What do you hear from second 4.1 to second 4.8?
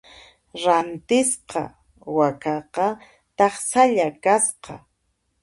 kasqa.